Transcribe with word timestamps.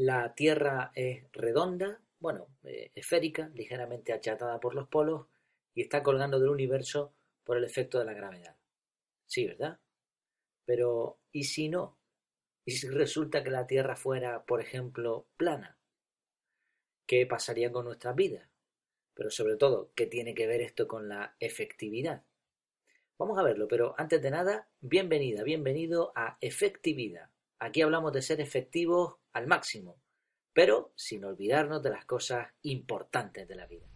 La 0.00 0.32
Tierra 0.32 0.92
es 0.94 1.24
redonda, 1.32 2.00
bueno, 2.20 2.46
eh, 2.62 2.92
esférica, 2.94 3.50
ligeramente 3.52 4.12
achatada 4.12 4.60
por 4.60 4.76
los 4.76 4.86
polos 4.86 5.26
y 5.74 5.82
está 5.82 6.04
colgando 6.04 6.38
del 6.38 6.50
universo 6.50 7.12
por 7.42 7.56
el 7.56 7.64
efecto 7.64 7.98
de 7.98 8.04
la 8.04 8.14
gravedad. 8.14 8.54
Sí, 9.26 9.48
¿verdad? 9.48 9.80
Pero, 10.64 11.18
¿y 11.32 11.42
si 11.42 11.68
no? 11.68 11.98
¿Y 12.64 12.76
si 12.76 12.88
resulta 12.88 13.42
que 13.42 13.50
la 13.50 13.66
Tierra 13.66 13.96
fuera, 13.96 14.44
por 14.44 14.60
ejemplo, 14.60 15.26
plana? 15.36 15.76
¿Qué 17.04 17.26
pasaría 17.26 17.72
con 17.72 17.84
nuestras 17.84 18.14
vidas? 18.14 18.48
Pero 19.14 19.30
sobre 19.30 19.56
todo, 19.56 19.90
¿qué 19.96 20.06
tiene 20.06 20.32
que 20.32 20.46
ver 20.46 20.60
esto 20.60 20.86
con 20.86 21.08
la 21.08 21.34
efectividad? 21.40 22.22
Vamos 23.18 23.36
a 23.36 23.42
verlo, 23.42 23.66
pero 23.66 23.96
antes 23.98 24.22
de 24.22 24.30
nada, 24.30 24.68
bienvenida, 24.80 25.42
bienvenido 25.42 26.12
a 26.14 26.38
Efectividad. 26.40 27.30
Aquí 27.60 27.82
hablamos 27.82 28.12
de 28.12 28.22
ser 28.22 28.40
efectivos 28.40 29.16
al 29.32 29.48
máximo, 29.48 30.00
pero 30.52 30.92
sin 30.94 31.24
olvidarnos 31.24 31.82
de 31.82 31.90
las 31.90 32.04
cosas 32.04 32.48
importantes 32.62 33.48
de 33.48 33.54
la 33.56 33.66
vida. 33.66 33.86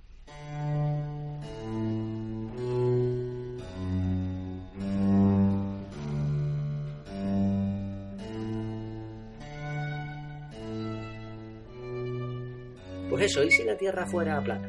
Pues 13.08 13.26
eso, 13.26 13.44
¿y 13.44 13.50
si 13.52 13.62
la 13.62 13.76
Tierra 13.76 14.06
fuera 14.06 14.42
plana? 14.42 14.68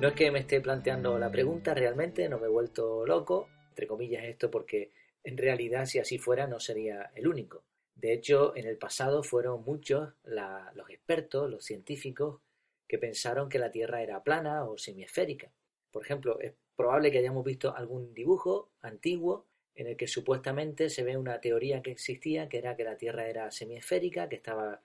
No 0.00 0.08
es 0.08 0.14
que 0.14 0.32
me 0.32 0.40
esté 0.40 0.60
planteando 0.60 1.18
la 1.18 1.30
pregunta 1.30 1.74
realmente, 1.74 2.28
no 2.28 2.38
me 2.38 2.46
he 2.46 2.50
vuelto 2.50 3.06
loco, 3.06 3.48
entre 3.68 3.86
comillas 3.86 4.24
esto 4.24 4.50
porque 4.50 4.90
en 5.22 5.36
realidad 5.36 5.86
si 5.86 6.00
así 6.00 6.18
fuera 6.18 6.48
no 6.48 6.58
sería 6.58 7.12
el 7.14 7.28
único. 7.28 7.62
De 7.98 8.12
hecho, 8.12 8.54
en 8.54 8.64
el 8.64 8.78
pasado 8.78 9.24
fueron 9.24 9.64
muchos 9.64 10.14
los 10.22 10.88
expertos, 10.88 11.50
los 11.50 11.64
científicos, 11.64 12.40
que 12.86 12.96
pensaron 12.96 13.48
que 13.48 13.58
la 13.58 13.72
Tierra 13.72 14.02
era 14.02 14.22
plana 14.22 14.64
o 14.64 14.78
semiesférica. 14.78 15.50
Por 15.90 16.04
ejemplo, 16.04 16.38
es 16.38 16.54
probable 16.76 17.10
que 17.10 17.18
hayamos 17.18 17.44
visto 17.44 17.74
algún 17.74 18.14
dibujo 18.14 18.70
antiguo 18.82 19.46
en 19.74 19.88
el 19.88 19.96
que 19.96 20.06
supuestamente 20.06 20.90
se 20.90 21.02
ve 21.02 21.16
una 21.16 21.40
teoría 21.40 21.82
que 21.82 21.90
existía, 21.90 22.48
que 22.48 22.58
era 22.58 22.76
que 22.76 22.84
la 22.84 22.96
Tierra 22.96 23.26
era 23.26 23.50
semiesférica, 23.50 24.28
que 24.28 24.36
estaba 24.36 24.80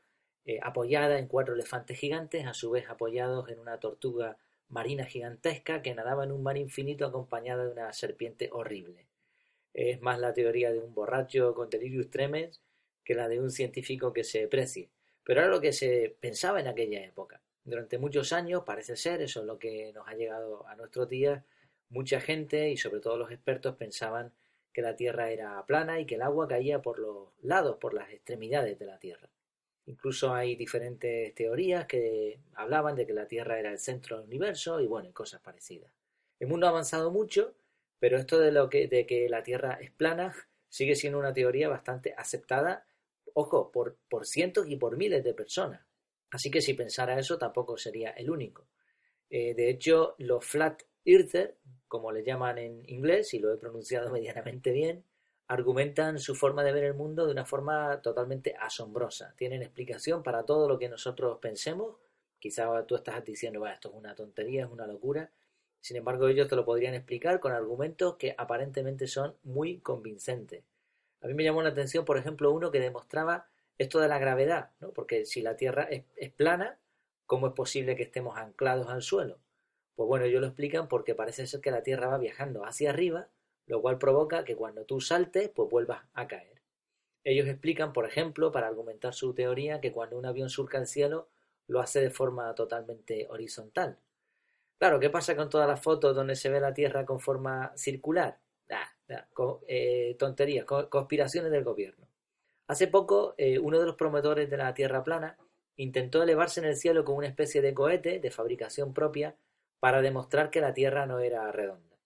eh, 0.46 0.60
apoyada 0.64 1.20
en 1.20 1.28
cuatro 1.28 1.54
elefantes 1.54 2.00
gigantes, 2.00 2.48
a 2.48 2.56
su 2.56 2.72
vez 2.72 2.90
apoyados 2.90 3.48
en 3.50 3.60
una 3.60 3.80
tortuga 3.80 4.38
marina 4.70 5.06
gigantesca 5.06 5.84
que 5.84 5.94
nadaba 5.94 6.24
en 6.24 6.32
un 6.32 6.42
mar 6.42 6.58
infinito 6.58 7.06
acompañada 7.06 7.64
de 7.66 7.72
una 7.74 7.94
serpiente 7.94 8.50
horrible. 8.52 9.06
Es 9.72 10.02
más 10.02 10.20
la 10.20 10.34
teoría 10.34 10.72
de 10.72 10.80
un 10.80 10.96
borracho 10.96 11.54
con 11.54 11.70
delirius 11.70 12.10
tremens 12.10 12.60
que 13.04 13.16
la 13.16 13.28
de 13.28 13.40
un 13.40 13.52
científico 13.52 14.14
que 14.14 14.24
se 14.24 14.48
precie. 14.48 14.90
Pero 15.24 15.42
era 15.42 15.50
lo 15.50 15.62
que 15.62 15.74
se 15.74 16.16
pensaba 16.20 16.60
en 16.60 16.68
aquella 16.68 17.04
época. 17.04 17.42
Durante 17.64 17.98
muchos 17.98 18.34
años, 18.34 18.64
parece 18.66 18.96
ser, 18.96 19.22
eso 19.22 19.42
es 19.42 19.46
lo 19.46 19.58
que 19.58 19.94
nos 19.94 20.08
ha 20.08 20.16
llegado 20.16 20.68
a 20.68 20.76
nuestros 20.76 21.08
días, 21.08 21.44
mucha 21.90 22.20
gente 22.20 22.70
y 22.70 22.78
sobre 22.78 23.00
todo 23.00 23.18
los 23.18 23.32
expertos 23.32 23.76
pensaban 23.76 24.34
que 24.74 24.82
la 24.82 24.96
Tierra 24.96 25.30
era 25.32 25.66
plana 25.66 26.00
y 26.00 26.06
que 26.06 26.16
el 26.16 26.24
agua 26.24 26.48
caía 26.48 26.82
por 26.82 27.00
los 27.00 27.30
lados, 27.42 27.78
por 27.78 27.94
las 27.94 28.10
extremidades 28.12 28.80
de 28.80 28.86
la 28.86 29.00
Tierra. 29.00 29.30
Incluso 29.86 30.34
hay 30.34 30.56
diferentes 30.56 31.34
teorías 31.36 31.86
que 31.86 32.40
hablaban 32.56 32.96
de 32.96 33.06
que 33.06 33.14
la 33.14 33.28
Tierra 33.28 33.60
era 33.60 33.72
el 33.72 33.80
centro 33.80 34.18
del 34.18 34.28
universo 34.28 34.80
y 34.80 34.88
bueno, 34.88 35.14
cosas 35.14 35.42
parecidas. 35.42 35.92
El 36.40 36.48
mundo 36.48 36.66
ha 36.66 36.70
avanzado 36.70 37.12
mucho, 37.12 37.54
pero 38.00 38.18
esto 38.18 38.40
de, 38.40 38.52
lo 38.52 38.70
que, 38.70 38.88
de 38.88 39.06
que 39.06 39.30
la 39.30 39.44
Tierra 39.44 39.78
es 39.80 39.92
plana 39.92 40.34
sigue 40.70 40.96
siendo 40.96 41.20
una 41.20 41.34
teoría 41.34 41.70
bastante 41.70 42.16
aceptada, 42.18 42.86
ojo, 43.34 43.72
por, 43.72 43.98
por 44.10 44.26
cientos 44.26 44.68
y 44.68 44.76
por 44.76 44.98
miles 44.98 45.24
de 45.24 45.34
personas. 45.34 45.86
Así 46.32 46.50
que 46.50 46.62
si 46.62 46.74
pensara 46.74 47.20
eso 47.20 47.38
tampoco 47.38 47.78
sería 47.78 48.12
el 48.12 48.30
único. 48.30 48.68
Eh, 49.30 49.54
de 49.54 49.70
hecho, 49.70 50.16
los 50.18 50.46
flat 50.46 50.84
earther, 51.06 51.58
como 51.88 52.12
le 52.12 52.24
llaman 52.24 52.58
en 52.58 52.90
inglés, 52.90 53.34
y 53.34 53.40
lo 53.40 53.54
he 53.54 53.58
pronunciado 53.58 54.12
medianamente 54.14 54.72
bien, 54.72 55.04
argumentan 55.48 56.20
su 56.20 56.36
forma 56.36 56.64
de 56.64 56.72
ver 56.72 56.86
el 56.86 56.94
mundo 56.94 57.26
de 57.26 57.32
una 57.32 57.46
forma 57.46 58.02
totalmente 58.02 58.56
asombrosa. 58.60 59.36
Tienen 59.38 59.62
explicación 59.62 60.24
para 60.24 60.44
todo 60.44 60.68
lo 60.68 60.80
que 60.80 60.90
nosotros 60.90 61.38
pensemos. 61.40 61.98
Quizá 62.40 62.86
tú 62.86 62.96
estás 62.96 63.24
diciendo, 63.24 63.66
esto 63.68 63.90
es 63.90 63.96
una 63.96 64.16
tontería, 64.16 64.66
es 64.66 64.72
una 64.72 64.88
locura. 64.88 65.32
Sin 65.80 65.98
embargo, 65.98 66.28
ellos 66.28 66.48
te 66.48 66.56
lo 66.56 66.66
podrían 66.66 66.94
explicar 66.94 67.40
con 67.40 67.52
argumentos 67.52 68.16
que 68.16 68.34
aparentemente 68.38 69.06
son 69.08 69.36
muy 69.44 69.80
convincentes. 69.80 70.64
A 71.24 71.28
mí 71.28 71.34
me 71.34 71.44
llamó 71.44 71.62
la 71.64 71.70
atención, 71.70 72.06
por 72.06 72.18
ejemplo, 72.18 72.52
uno 72.52 72.70
que 72.70 72.80
demostraba 72.80 73.48
esto 73.78 74.00
de 74.00 74.08
la 74.08 74.20
gravedad, 74.20 74.72
¿no? 74.80 74.92
porque 74.92 75.26
si 75.26 75.42
la 75.42 75.56
Tierra 75.58 75.84
es, 75.84 76.32
plana, 76.34 76.78
¿cómo 77.26 77.48
es 77.48 77.54
posible 77.54 77.96
que 77.96 78.04
estemos 78.04 78.38
anclados 78.38 78.90
al 78.90 79.02
suelo? 79.02 79.40
Pues 79.96 80.08
bueno, 80.08 80.26
ellos 80.26 80.42
lo 80.42 80.48
explican 80.48 80.88
porque 80.88 81.16
parece 81.16 81.48
ser 81.48 81.62
que 81.62 81.72
la 81.72 81.82
Tierra 81.82 82.08
va 82.08 82.18
viajando 82.18 82.66
hacia 82.66 82.92
arriba 82.92 83.30
lo 83.66 83.82
cual 83.82 83.98
provoca 83.98 84.44
que 84.44 84.56
cuando 84.56 84.86
tú 84.86 85.00
saltes, 85.00 85.50
pues 85.50 85.70
vuelvas 85.70 86.04
a 86.14 86.28
caer. 86.28 86.62
Ellos 87.24 87.48
explican, 87.48 87.94
por 87.94 88.06
ejemplo, 88.06 88.52
para 88.52 88.68
argumentar 88.68 89.14
su 89.14 89.34
teoría, 89.34 89.80
que 89.80 89.94
cuando 89.94 90.18
un 90.18 90.26
avión 90.26 90.50
surca 90.50 90.78
el 90.78 90.88
cielo, 90.88 91.30
lo 91.68 91.80
hace 91.80 92.02
de 92.02 92.10
forma 92.10 92.54
totalmente 92.56 93.28
horizontal. 93.30 93.98
Claro, 94.78 95.00
¿qué 95.00 95.10
pasa 95.10 95.36
con 95.36 95.50
todas 95.50 95.68
las 95.68 95.82
fotos 95.82 96.14
donde 96.14 96.36
se 96.36 96.50
ve 96.50 96.60
la 96.60 96.74
Tierra 96.74 97.06
con 97.06 97.22
forma 97.22 97.72
circular? 97.78 98.40
Ah, 99.10 99.28
tonterías, 100.18 100.66
conspiraciones 100.66 101.52
del 101.52 101.64
gobierno. 101.64 102.08
Hace 102.68 102.88
poco, 102.88 103.36
eh, 103.38 103.60
uno 103.60 103.80
de 103.80 103.86
los 103.86 103.96
promotores 103.96 104.50
de 104.50 104.58
la 104.58 104.74
Tierra 104.74 105.04
plana 105.04 105.38
intentó 105.76 106.24
elevarse 106.24 106.60
en 106.60 106.68
el 106.68 106.78
cielo 106.78 107.04
con 107.04 107.16
una 107.16 107.28
especie 107.28 107.62
de 107.62 107.74
cohete 107.74 108.20
de 108.20 108.32
fabricación 108.32 108.94
propia 108.94 109.36
para 109.80 110.02
demostrar 110.02 110.50
que 110.50 110.62
la 110.62 110.74
Tierra 110.74 111.06
no 111.06 111.20
era 111.20 111.52
redonda. 111.52 111.98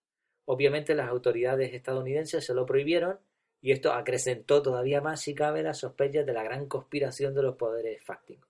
Obviamente 0.45 0.95
las 0.95 1.09
autoridades 1.09 1.73
estadounidenses 1.73 2.45
se 2.45 2.53
lo 2.53 2.65
prohibieron 2.65 3.19
y 3.61 3.71
esto 3.71 3.91
acrecentó 3.93 4.61
todavía 4.61 5.01
más, 5.01 5.21
si 5.21 5.35
cabe, 5.35 5.61
las 5.61 5.79
sospechas 5.79 6.25
de 6.25 6.33
la 6.33 6.43
gran 6.43 6.67
conspiración 6.67 7.35
de 7.35 7.43
los 7.43 7.55
poderes 7.55 8.03
fácticos. 8.03 8.49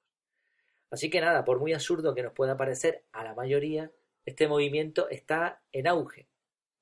Así 0.90 1.09
que 1.09 1.19
nada, 1.19 1.44
por 1.44 1.59
muy 1.59 1.74
absurdo 1.74 2.16
que 2.16 2.24
nos 2.24 2.34
pueda 2.34 2.56
parecer 2.56 3.03
a 3.12 3.24
la 3.24 3.34
mayoría, 3.34 3.91
este 4.25 4.47
movimiento 4.47 5.09
está 5.09 5.62
en 5.72 5.88
auge. 5.88 6.28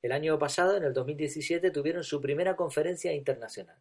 El 0.05 0.11
año 0.11 0.37
pasado, 0.37 0.77
en 0.77 0.83
el 0.83 0.93
2017, 0.93 1.71
tuvieron 1.71 2.03
su 2.03 2.21
primera 2.21 2.55
conferencia 2.55 3.11
internacional. 3.11 3.75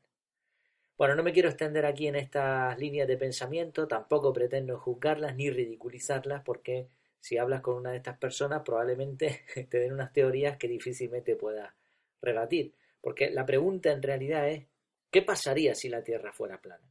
Bueno, 0.97 1.17
no 1.17 1.23
me 1.23 1.35
quiero 1.35 1.51
extender 1.51 1.85
aquí 1.85 2.07
en 2.07 2.17
estas 2.17 2.79
líneas 2.79 3.07
de 3.07 3.19
pensamiento, 3.19 3.87
tampoco 3.87 4.33
pretendo 4.33 4.79
juzgarlas 4.79 5.37
ni 5.37 5.51
ridiculizarlas 5.51 6.43
porque 6.43 6.89
si 7.21 7.37
hablas 7.37 7.61
con 7.61 7.77
una 7.77 7.91
de 7.91 7.99
estas 7.99 8.17
personas, 8.17 8.63
probablemente 8.65 9.43
te 9.69 9.79
den 9.79 9.93
unas 9.93 10.15
teorías 10.15 10.57
que 10.57 10.67
difícilmente 10.67 11.37
puedas 11.37 11.75
rebatir. 12.23 12.73
Porque 13.03 13.29
la 13.29 13.45
pregunta 13.45 13.93
en 13.93 14.03
realidad 14.03 14.49
es, 14.49 14.65
¿qué 15.11 15.21
pasaría 15.21 15.75
si 15.75 15.91
la 15.91 16.03
Tierra 16.03 16.33
fuera 16.33 16.59
plana? 16.59 16.91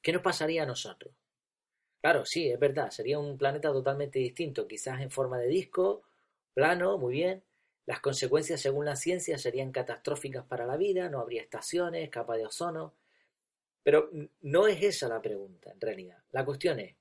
¿Qué 0.00 0.14
nos 0.14 0.22
pasaría 0.22 0.62
a 0.62 0.66
nosotros? 0.66 1.12
Claro, 2.00 2.24
sí, 2.24 2.48
es 2.48 2.58
verdad, 2.58 2.90
sería 2.90 3.18
un 3.18 3.36
planeta 3.36 3.70
totalmente 3.70 4.18
distinto, 4.18 4.66
quizás 4.66 5.02
en 5.02 5.10
forma 5.10 5.36
de 5.38 5.48
disco, 5.48 6.04
plano, 6.54 6.96
muy 6.96 7.12
bien. 7.12 7.44
Las 7.90 7.98
consecuencias, 7.98 8.60
según 8.60 8.84
la 8.84 8.94
ciencia, 8.94 9.36
serían 9.36 9.72
catastróficas 9.72 10.44
para 10.44 10.64
la 10.64 10.76
vida, 10.76 11.08
no 11.08 11.18
habría 11.18 11.42
estaciones, 11.42 12.08
capa 12.08 12.36
de 12.36 12.46
ozono. 12.46 12.94
Pero 13.82 14.08
no 14.42 14.68
es 14.68 14.80
esa 14.80 15.08
la 15.08 15.20
pregunta, 15.20 15.72
en 15.72 15.80
realidad. 15.80 16.18
La 16.30 16.44
cuestión 16.44 16.78
es, 16.78 16.94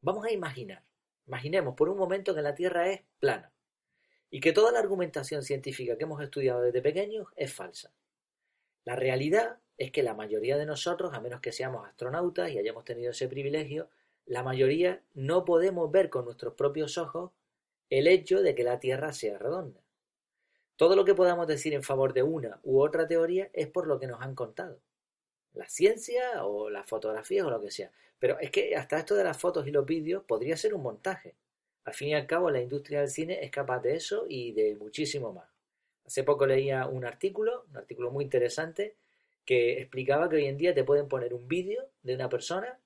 vamos 0.00 0.26
a 0.26 0.32
imaginar 0.32 0.82
Imaginemos 1.28 1.76
por 1.76 1.88
un 1.88 1.96
momento 1.96 2.34
que 2.34 2.42
la 2.42 2.56
Tierra 2.56 2.90
es 2.90 3.02
plana 3.20 3.52
y 4.30 4.40
que 4.40 4.52
toda 4.52 4.72
la 4.72 4.80
argumentación 4.80 5.44
científica 5.44 5.96
que 5.96 6.02
hemos 6.02 6.20
estudiado 6.20 6.60
desde 6.60 6.82
pequeños 6.82 7.28
es 7.36 7.54
falsa. 7.54 7.92
La 8.84 8.96
realidad 8.96 9.58
es 9.78 9.92
que 9.92 10.02
la 10.02 10.12
mayoría 10.12 10.58
de 10.58 10.66
nosotros, 10.66 11.14
a 11.14 11.20
menos 11.20 11.40
que 11.40 11.52
seamos 11.52 11.86
astronautas 11.86 12.50
y 12.50 12.58
hayamos 12.58 12.84
tenido 12.84 13.12
ese 13.12 13.28
privilegio, 13.28 13.88
la 14.26 14.42
mayoría 14.42 15.04
no 15.14 15.44
podemos 15.44 15.88
ver 15.92 16.10
con 16.10 16.24
nuestros 16.24 16.54
propios 16.54 16.98
ojos 16.98 17.30
el 17.90 18.08
hecho 18.08 18.42
de 18.42 18.56
que 18.56 18.64
la 18.64 18.80
Tierra 18.80 19.12
sea 19.12 19.38
redonda. 19.38 19.81
Todo 20.82 20.96
lo 20.96 21.04
que 21.04 21.14
podamos 21.14 21.46
decir 21.46 21.74
en 21.74 21.84
favor 21.84 22.12
de 22.12 22.24
una 22.24 22.58
u 22.64 22.80
otra 22.80 23.06
teoría 23.06 23.48
es 23.52 23.68
por 23.68 23.86
lo 23.86 24.00
que 24.00 24.08
nos 24.08 24.20
han 24.20 24.34
contado. 24.34 24.80
La 25.54 25.68
ciencia 25.68 26.44
o 26.44 26.70
las 26.70 26.88
fotografías 26.88 27.46
o 27.46 27.50
lo 27.50 27.60
que 27.60 27.70
sea. 27.70 27.92
Pero 28.18 28.40
es 28.40 28.50
que 28.50 28.74
hasta 28.74 28.98
esto 28.98 29.14
de 29.14 29.22
las 29.22 29.38
fotos 29.38 29.64
y 29.68 29.70
los 29.70 29.86
vídeos 29.86 30.24
podría 30.24 30.56
ser 30.56 30.74
un 30.74 30.82
montaje. 30.82 31.36
Al 31.84 31.94
fin 31.94 32.08
y 32.08 32.14
al 32.14 32.26
cabo, 32.26 32.50
la 32.50 32.60
industria 32.60 32.98
del 32.98 33.10
cine 33.10 33.44
es 33.44 33.52
capaz 33.52 33.78
de 33.78 33.94
eso 33.94 34.26
y 34.28 34.50
de 34.54 34.74
muchísimo 34.74 35.32
más. 35.32 35.48
Hace 36.04 36.24
poco 36.24 36.46
leía 36.46 36.88
un 36.88 37.04
artículo, 37.04 37.64
un 37.70 37.76
artículo 37.76 38.10
muy 38.10 38.24
interesante, 38.24 38.96
que 39.44 39.80
explicaba 39.80 40.28
que 40.28 40.34
hoy 40.34 40.46
en 40.46 40.58
día 40.58 40.74
te 40.74 40.82
pueden 40.82 41.06
poner 41.06 41.32
un 41.32 41.46
vídeo 41.46 41.90
de 42.02 42.16
una 42.16 42.28
persona 42.28 42.76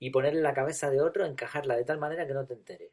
y 0.00 0.10
ponerle 0.10 0.40
la 0.40 0.52
cabeza 0.52 0.90
de 0.90 1.00
otro, 1.00 1.24
encajarla 1.24 1.76
de 1.76 1.84
tal 1.84 1.98
manera 1.98 2.26
que 2.26 2.34
no 2.34 2.44
te 2.44 2.54
enteres. 2.54 2.90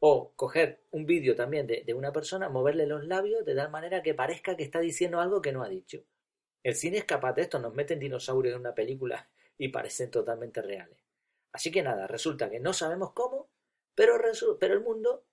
O 0.00 0.32
coger 0.34 0.82
un 0.90 1.06
vídeo 1.06 1.34
también 1.36 1.66
de, 1.66 1.84
de, 1.84 1.94
una 1.94 2.12
persona, 2.12 2.48
moverle 2.48 2.86
los 2.86 3.04
labios 3.04 3.44
de 3.44 3.54
tal 3.54 3.70
manera 3.70 4.02
que 4.02 4.14
parezca 4.14 4.56
que 4.56 4.64
está 4.64 4.80
diciendo 4.80 5.20
algo 5.20 5.40
que 5.40 5.52
no 5.52 5.62
ha 5.62 5.68
dicho. 5.68 6.02
El 6.62 6.74
cine 6.74 6.98
es 6.98 7.04
capaz 7.04 7.34
de 7.34 7.42
esto, 7.42 7.58
nos 7.58 7.74
meten 7.74 7.98
dinosaurios 7.98 8.54
en 8.54 8.60
una 8.60 8.74
película 8.74 9.28
y 9.56 9.68
parecen 9.68 10.10
totalmente 10.10 10.62
reales. 10.62 10.98
Así 11.52 11.70
que 11.70 11.82
nada, 11.82 12.06
resulta 12.06 12.48
que 12.50 12.60
no 12.60 12.72
sabemos 12.72 13.12
cómo, 13.12 13.48
pero, 13.94 14.18
pero 14.58 14.74
el 14.74 14.80
mundo, 14.80 15.24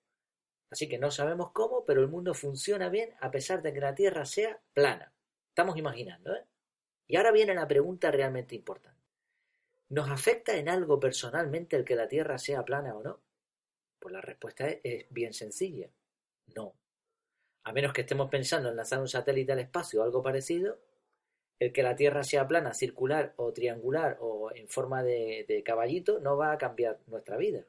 así 0.70 0.88
que 0.88 0.98
no 0.98 1.10
sabemos 1.10 1.52
cómo, 1.52 1.84
pero 1.84 2.00
el 2.02 2.08
mundo 2.08 2.34
funciona 2.34 2.88
bien 2.88 3.14
a 3.20 3.30
pesar 3.30 3.62
de 3.62 3.72
que 3.72 3.80
la 3.80 3.94
Tierra 3.94 4.24
sea 4.24 4.60
plana. 4.72 5.12
Estamos 5.48 5.76
imaginando, 5.76 6.34
¿eh? 6.34 6.44
Y 7.06 7.16
ahora 7.16 7.32
viene 7.32 7.54
la 7.54 7.66
pregunta 7.66 8.10
realmente 8.10 8.54
importante. 8.54 8.98
¿Nos 9.88 10.10
afecta 10.10 10.56
en 10.56 10.68
algo 10.68 11.00
personalmente 11.00 11.76
el 11.76 11.84
que 11.84 11.96
la 11.96 12.08
Tierra 12.08 12.36
sea 12.36 12.64
plana 12.64 12.94
o 12.94 13.02
no? 13.02 13.20
Pues 13.98 14.12
la 14.12 14.20
respuesta 14.20 14.68
es, 14.68 15.06
bien 15.10 15.32
sencilla. 15.32 15.88
No. 16.54 16.74
A 17.64 17.72
menos 17.72 17.92
que 17.92 18.02
estemos 18.02 18.30
pensando 18.30 18.68
en 18.68 18.76
lanzar 18.76 19.00
un 19.00 19.08
satélite 19.08 19.52
al 19.52 19.58
espacio 19.58 20.00
o 20.00 20.04
algo 20.04 20.22
parecido, 20.22 20.78
el 21.58 21.72
que 21.72 21.82
la 21.82 21.96
Tierra 21.96 22.22
sea 22.22 22.46
plana, 22.46 22.72
circular 22.72 23.34
o 23.36 23.52
triangular 23.52 24.16
o 24.20 24.52
en 24.54 24.68
forma 24.68 25.02
de, 25.02 25.44
de, 25.48 25.62
caballito 25.62 26.20
no 26.20 26.36
va 26.36 26.52
a 26.52 26.58
cambiar 26.58 27.00
nuestra 27.06 27.36
vida. 27.36 27.64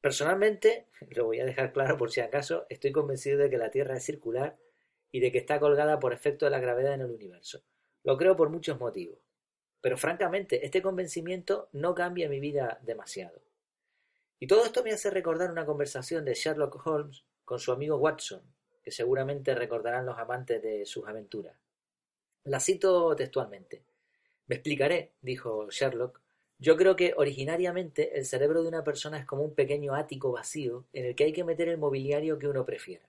Personalmente, 0.00 0.86
lo 1.10 1.26
voy 1.26 1.40
a 1.40 1.44
dejar 1.44 1.72
claro 1.72 1.96
por 1.96 2.10
si 2.10 2.20
acaso, 2.20 2.66
estoy 2.68 2.92
convencido 2.92 3.38
de 3.38 3.50
que 3.50 3.58
la 3.58 3.70
Tierra 3.70 3.96
es 3.96 4.04
circular 4.04 4.56
y 5.10 5.20
de 5.20 5.32
que 5.32 5.38
está 5.38 5.60
colgada 5.60 5.98
por 5.98 6.12
efecto 6.12 6.44
de 6.44 6.50
la 6.50 6.60
gravedad 6.60 6.94
en 6.94 7.02
el 7.02 7.10
universo. 7.10 7.62
Lo 8.02 8.16
creo 8.16 8.36
por 8.36 8.50
muchos 8.50 8.78
motivos. 8.78 9.18
Pero 9.80 9.98
francamente, 9.98 10.64
este 10.64 10.80
convencimiento 10.80 11.68
no 11.72 11.94
cambia 11.94 12.28
mi 12.28 12.40
vida 12.40 12.80
demasiado. 12.82 13.43
Y 14.38 14.46
todo 14.46 14.64
esto 14.64 14.82
me 14.82 14.92
hace 14.92 15.10
recordar 15.10 15.50
una 15.50 15.64
conversación 15.64 16.24
de 16.24 16.34
Sherlock 16.34 16.86
Holmes 16.86 17.24
con 17.44 17.58
su 17.58 17.72
amigo 17.72 17.96
Watson, 17.96 18.42
que 18.82 18.90
seguramente 18.90 19.54
recordarán 19.54 20.06
los 20.06 20.18
amantes 20.18 20.62
de 20.62 20.84
sus 20.84 21.06
aventuras. 21.06 21.56
La 22.44 22.60
cito 22.60 23.16
textualmente. 23.16 23.84
Me 24.46 24.56
explicaré, 24.56 25.12
dijo 25.22 25.70
Sherlock. 25.70 26.20
Yo 26.58 26.76
creo 26.76 26.94
que 26.94 27.14
originariamente 27.16 28.18
el 28.18 28.26
cerebro 28.26 28.62
de 28.62 28.68
una 28.68 28.84
persona 28.84 29.18
es 29.18 29.24
como 29.24 29.42
un 29.42 29.54
pequeño 29.54 29.94
ático 29.94 30.32
vacío 30.32 30.84
en 30.92 31.06
el 31.06 31.14
que 31.14 31.24
hay 31.24 31.32
que 31.32 31.44
meter 31.44 31.68
el 31.68 31.78
mobiliario 31.78 32.38
que 32.38 32.48
uno 32.48 32.64
prefiera. 32.64 33.08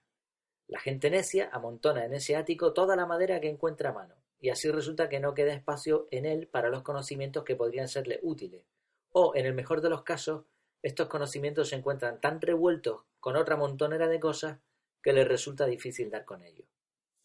La 0.68 0.80
gente 0.80 1.10
necia 1.10 1.50
amontona 1.52 2.06
en 2.06 2.14
ese 2.14 2.36
ático 2.36 2.74
toda 2.74 2.96
la 2.96 3.06
madera 3.06 3.40
que 3.40 3.50
encuentra 3.50 3.90
a 3.90 3.94
mano, 3.94 4.16
y 4.40 4.50
así 4.50 4.72
resulta 4.72 5.10
que 5.10 5.20
no 5.20 5.34
queda 5.34 5.54
espacio 5.54 6.08
en 6.12 6.26
él 6.26 6.48
para 6.48 6.70
los 6.70 6.82
conocimientos 6.82 7.44
que 7.44 7.56
podrían 7.56 7.88
serle 7.88 8.20
útiles. 8.24 8.64
O, 9.12 9.36
en 9.36 9.46
el 9.46 9.54
mejor 9.54 9.82
de 9.82 9.90
los 9.90 10.04
casos, 10.04 10.46
estos 10.82 11.08
conocimientos 11.08 11.70
se 11.70 11.76
encuentran 11.76 12.22
tan 12.22 12.42
revueltos 12.42 13.04
con 13.20 13.36
otra 13.36 13.56
montonera 13.56 14.08
de 14.08 14.20
cosas 14.20 14.60
que 15.02 15.14
les 15.14 15.28
resulta 15.28 15.66
difícil 15.66 16.10
dar 16.10 16.26
con 16.26 16.44
ellos. 16.44 16.68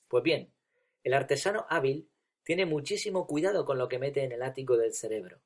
Pues 0.08 0.22
bien, 0.22 0.52
el 1.02 1.14
artesano 1.14 1.66
hábil 1.68 2.10
tiene 2.42 2.66
muchísimo 2.66 3.26
cuidado 3.26 3.64
con 3.64 3.78
lo 3.78 3.88
que 3.88 3.98
mete 3.98 4.24
en 4.24 4.32
el 4.32 4.42
ático 4.42 4.76
del 4.76 4.92
cerebro. 4.92 5.40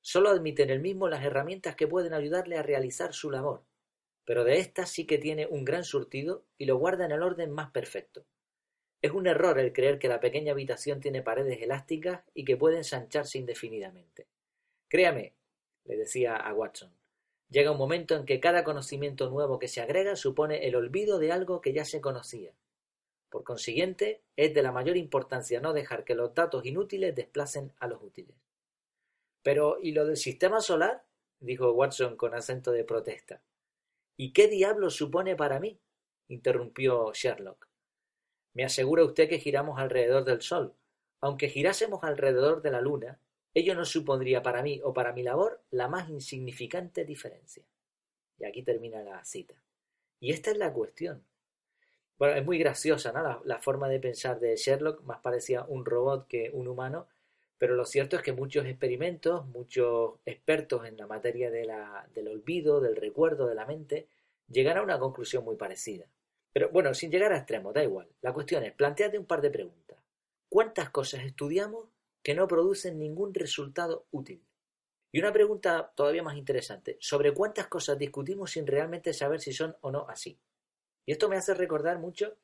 Solo 0.00 0.30
admite 0.30 0.62
en 0.62 0.70
el 0.70 0.80
mismo 0.80 1.08
las 1.08 1.24
herramientas 1.24 1.76
que 1.76 1.86
pueden 1.86 2.14
ayudarle 2.14 2.56
a 2.56 2.62
realizar 2.62 3.12
su 3.12 3.30
labor, 3.30 3.64
pero 4.24 4.44
de 4.44 4.58
estas 4.58 4.90
sí 4.90 5.06
que 5.06 5.18
tiene 5.18 5.46
un 5.46 5.64
gran 5.64 5.84
surtido 5.84 6.44
y 6.56 6.66
lo 6.66 6.76
guarda 6.76 7.04
en 7.04 7.12
el 7.12 7.22
orden 7.22 7.50
más 7.50 7.70
perfecto. 7.70 8.26
Es 9.00 9.12
un 9.12 9.26
error 9.26 9.58
el 9.58 9.72
creer 9.72 9.98
que 9.98 10.08
la 10.08 10.20
pequeña 10.20 10.52
habitación 10.52 11.00
tiene 11.00 11.22
paredes 11.22 11.62
elásticas 11.62 12.24
y 12.34 12.44
que 12.44 12.56
puede 12.56 12.78
ensancharse 12.78 13.38
indefinidamente. 13.38 14.26
Créame, 14.88 15.34
le 15.84 15.96
decía 15.96 16.36
a 16.36 16.52
Watson, 16.52 16.92
llega 17.50 17.70
un 17.70 17.78
momento 17.78 18.14
en 18.14 18.24
que 18.24 18.40
cada 18.40 18.64
conocimiento 18.64 19.30
nuevo 19.30 19.58
que 19.58 19.68
se 19.68 19.80
agrega 19.80 20.16
supone 20.16 20.66
el 20.66 20.76
olvido 20.76 21.18
de 21.18 21.32
algo 21.32 21.60
que 21.60 21.72
ya 21.72 21.84
se 21.84 22.00
conocía. 22.00 22.52
Por 23.30 23.44
consiguiente, 23.44 24.22
es 24.36 24.54
de 24.54 24.62
la 24.62 24.72
mayor 24.72 24.96
importancia 24.96 25.60
no 25.60 25.72
dejar 25.72 26.04
que 26.04 26.14
los 26.14 26.34
datos 26.34 26.64
inútiles 26.64 27.14
desplacen 27.14 27.72
a 27.78 27.86
los 27.86 28.02
útiles. 28.02 28.36
Pero, 29.42 29.78
¿y 29.80 29.92
lo 29.92 30.06
del 30.06 30.16
sistema 30.16 30.60
solar? 30.60 31.04
dijo 31.40 31.72
Watson 31.72 32.16
con 32.16 32.34
acento 32.34 32.72
de 32.72 32.84
protesta. 32.84 33.42
¿Y 34.16 34.32
qué 34.32 34.48
diablos 34.48 34.96
supone 34.96 35.36
para 35.36 35.60
mí? 35.60 35.78
interrumpió 36.28 37.12
Sherlock. 37.12 37.68
Me 38.54 38.64
asegura 38.64 39.04
usted 39.04 39.28
que 39.28 39.38
giramos 39.38 39.78
alrededor 39.78 40.24
del 40.24 40.42
Sol. 40.42 40.74
Aunque 41.20 41.48
girásemos 41.48 42.02
alrededor 42.02 42.62
de 42.62 42.70
la 42.70 42.80
Luna, 42.80 43.20
ello 43.54 43.74
no 43.74 43.84
supondría 43.84 44.42
para 44.42 44.62
mí 44.62 44.80
o 44.84 44.92
para 44.92 45.12
mi 45.12 45.22
labor 45.22 45.62
la 45.70 45.88
más 45.88 46.08
insignificante 46.08 47.04
diferencia. 47.04 47.64
Y 48.38 48.44
aquí 48.44 48.62
termina 48.62 49.02
la 49.02 49.24
cita. 49.24 49.54
Y 50.20 50.32
esta 50.32 50.50
es 50.50 50.58
la 50.58 50.72
cuestión. 50.72 51.24
Bueno, 52.18 52.34
es 52.34 52.44
muy 52.44 52.58
graciosa, 52.58 53.12
¿no? 53.12 53.42
La, 53.44 53.58
forma 53.58 53.88
de 53.88 54.00
pensar 54.00 54.40
de 54.40 54.56
Sherlock 54.56 55.02
más 55.02 55.20
parecía 55.20 55.64
un 55.64 55.84
robot 55.84 56.26
que 56.26 56.50
un 56.52 56.66
humano, 56.66 57.08
pero 57.58 57.74
lo 57.74 57.84
cierto 57.84 58.16
es 58.16 58.22
que 58.22 58.32
muchos 58.32 58.66
experimentos, 58.66 59.46
muchos 59.46 60.14
expertos 60.26 60.86
en 60.86 60.96
la 60.96 61.06
materia 61.06 61.50
del 61.50 62.28
olvido, 62.28 62.80
del 62.80 62.96
recuerdo, 62.96 63.46
de 63.46 63.54
la 63.54 63.66
mente, 63.66 64.08
llegan 64.48 64.78
a 64.78 64.82
una 64.82 64.98
conclusión 64.98 65.44
muy 65.44 65.56
parecida. 65.56 66.06
Pero 66.52 66.70
bueno, 66.70 66.92
sin 66.94 67.10
llegar 67.10 67.32
a 67.32 67.38
extremos, 67.38 67.72
da 67.72 67.84
igual. 67.84 68.08
La 68.20 68.32
cuestión 68.32 68.64
es, 68.64 68.72
planteate 68.72 69.18
un 69.18 69.26
par 69.26 69.40
de 69.40 69.50
preguntas. 69.50 69.98
¿Cuántas 70.48 70.90
cosas 70.90 71.22
estudiamos 71.24 71.88
que 72.28 72.34
no 72.34 72.46
producen 72.46 72.98
ningún 72.98 73.32
resultado 73.32 74.06
útil? 74.10 74.44
Y 75.10 75.18
una 75.18 75.32
pregunta 75.32 75.94
todavía 75.96 76.22
más 76.22 76.36
interesante, 76.36 76.98
¿sobre 77.00 77.32
cuántas 77.32 77.68
cosas 77.68 77.96
discutimos 77.96 78.50
sin 78.50 78.66
realmente 78.66 79.14
saber 79.14 79.40
si 79.40 79.54
son 79.54 79.74
o 79.80 79.90
no 79.90 80.06
así? 80.10 80.38
Y 81.06 81.12
esto 81.12 81.30
me 81.30 81.38
hace 81.38 81.54
recordar 81.54 81.98
mucho 81.98 82.36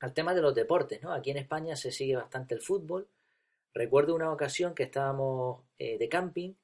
al 0.00 0.12
tema 0.12 0.34
de 0.34 0.42
los 0.42 0.56
deportes, 0.56 1.00
¿no? 1.04 1.12
Aquí 1.12 1.30
en 1.30 1.36
España 1.36 1.76
se 1.76 1.92
sigue 1.92 2.16
bastante 2.16 2.56
el 2.56 2.62
fútbol. 2.62 3.06
Recuerdo 3.72 4.16
una 4.16 4.32
ocasión 4.32 4.74
que 4.74 4.82
estábamos 4.82 5.62
eh, 5.78 5.98
de 5.98 6.08
camping, 6.08 6.54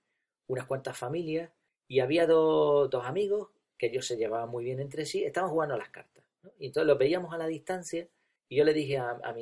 unas 0.49 0.67
cuantas 0.67 0.99
familias, 0.99 1.53
y 1.87 2.00
había 2.00 2.27
dos, 2.27 2.93
amigos 3.05 3.50
que 3.79 3.87
ellos 3.87 4.05
se 4.05 4.17
llevaban 4.17 4.50
muy 4.50 4.65
bien 4.65 4.81
entre 4.81 5.06
sí, 5.06 5.23
estaban 5.23 5.49
jugando 5.49 5.77
a 5.77 5.79
las 5.79 5.91
cartas. 5.91 6.25
Y 6.59 6.67
entonces 6.67 6.88
los 6.88 6.99
veíamos 6.99 7.32
a 7.32 7.38
la 7.38 7.47
distancia 7.47 8.09
y 8.49 8.56
yo 8.56 8.65
le 8.65 8.75
dije 8.75 8.99
a, 8.99 9.11
a, 9.11 9.29
a 9.29 9.32